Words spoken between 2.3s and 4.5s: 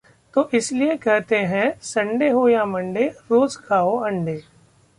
हो या मंडे, रोज खाओ अंडे'